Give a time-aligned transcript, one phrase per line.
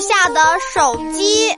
[0.00, 0.40] 下的
[0.74, 1.48] 手机。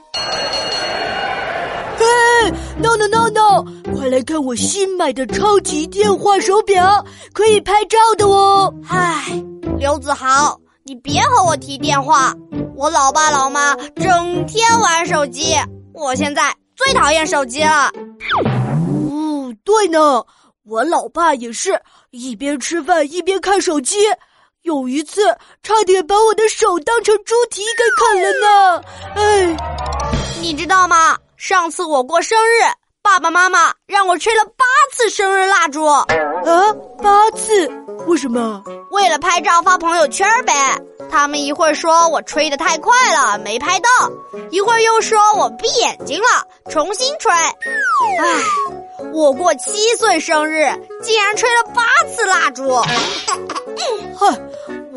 [1.97, 8.73] 嘿，闹闹闹闹，快来看我新买的超级电话手表，可以拍照的哦。
[8.87, 9.43] 唉，
[9.77, 12.33] 刘子豪，你别和我提电话，
[12.75, 15.55] 我老爸老妈整天玩手机，
[15.93, 17.91] 我现在最讨厌手机了。
[19.11, 20.23] 哦，对呢，
[20.63, 21.77] 我老爸也是
[22.11, 23.97] 一边吃饭一边看手机。
[24.63, 25.21] 有一次，
[25.63, 28.83] 差点把我的手当成猪蹄给啃了呢！
[29.15, 29.57] 哎，
[30.41, 31.17] 你知道吗？
[31.37, 32.63] 上次我过生日，
[33.01, 35.85] 爸爸妈妈让我吹了八次生日蜡烛。
[35.85, 36.05] 啊，
[37.01, 37.67] 八次？
[38.05, 38.61] 为什么？
[38.91, 40.53] 为了拍照发朋友圈呗。
[41.09, 43.89] 他们一会儿说我吹的太快了，没拍到；
[44.51, 47.31] 一会儿又说我闭眼睛了，重新吹。
[47.31, 48.43] 唉，
[49.11, 50.67] 我过七岁生日，
[51.01, 52.69] 竟然吹了八次蜡烛。
[54.15, 54.48] 哼，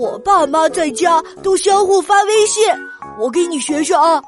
[0.03, 2.65] 我爸妈在家都相互发微信，
[3.21, 4.21] 我给你学学啊，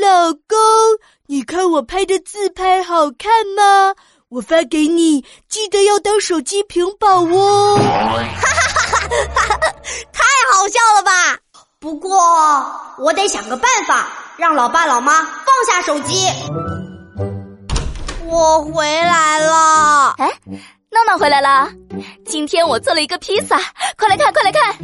[0.00, 0.56] 老公，
[1.26, 3.92] 你看我拍的自拍好看吗？
[4.28, 7.76] 我发给你，记得要当手机屏保哦。
[7.76, 9.72] 哈哈哈哈哈！
[10.12, 11.38] 太好笑了吧？
[11.80, 12.16] 不过
[12.96, 16.28] 我得想个办法，让老爸老妈放下手机。
[18.26, 20.30] 我回来了，哎。
[21.18, 21.68] 回来了，
[22.26, 23.56] 今天我做了一个披萨，
[23.96, 24.74] 快来看，快来看，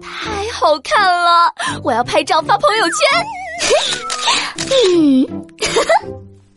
[0.00, 1.52] 太好看了！
[1.82, 2.96] 我要拍照发朋友圈。
[4.88, 5.46] 嗯，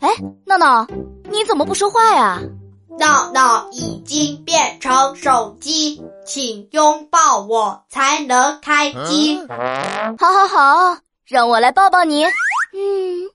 [0.00, 0.08] 哎，
[0.46, 0.86] 闹闹，
[1.30, 2.40] 你怎么不说话呀？
[2.98, 9.38] 闹闹已经变成手机，请拥抱我才能开机。
[10.18, 12.24] 好，好，好，让我来抱抱你。
[12.24, 13.30] 嗯，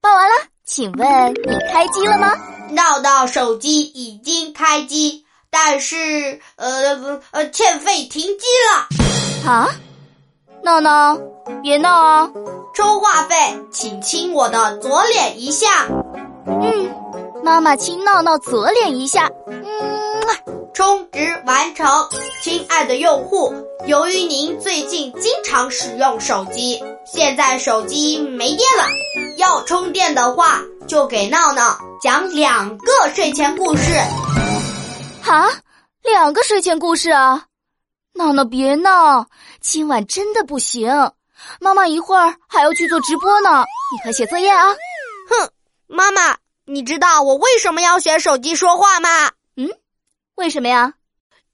[0.00, 2.32] 抱完了，请问你开机了吗？
[2.70, 9.50] 闹闹手机已经开机，但是呃呃欠费停机了。
[9.50, 9.70] 啊！
[10.62, 11.16] 闹闹，
[11.62, 12.30] 别闹啊！
[12.74, 13.36] 充话费，
[13.70, 15.86] 请亲我的左脸一下。
[16.46, 16.90] 嗯，
[17.42, 19.30] 妈妈亲闹闹左脸一下。
[19.46, 19.64] 嗯，
[20.74, 21.86] 充值完成，
[22.42, 23.54] 亲爱的用户，
[23.86, 28.84] 由于您最近经常使用手机，现在手机没电了，
[29.36, 30.60] 要充电的话。
[30.86, 33.92] 就给闹闹讲两个睡前故事，
[35.28, 35.50] 啊，
[36.02, 37.44] 两个睡前故事啊！
[38.14, 39.26] 闹闹别闹，
[39.60, 40.88] 今晚真的不行，
[41.60, 44.64] 妈妈一会儿还要去做直播呢，你快写作业啊！
[45.28, 45.50] 哼，
[45.88, 49.32] 妈妈，你知道我为什么要选手机说话吗？
[49.56, 49.68] 嗯，
[50.36, 50.94] 为什么呀？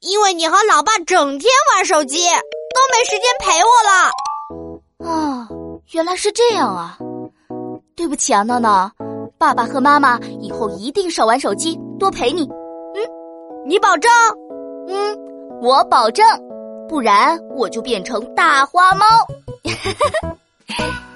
[0.00, 5.10] 因为你和老爸整天玩手机，都没时间陪我了。
[5.10, 5.48] 啊，
[5.92, 6.98] 原来是这样啊！
[7.96, 8.90] 对不起啊，闹闹。
[9.42, 12.42] 爸爸和妈妈以后一定少玩手机多陪你。
[12.94, 13.02] 嗯
[13.66, 14.08] 你保证？
[14.86, 15.18] 嗯
[15.60, 16.24] 我保证
[16.88, 19.04] 不然我就变成大花猫。
[19.64, 20.36] 哈哈
[20.78, 21.11] 哈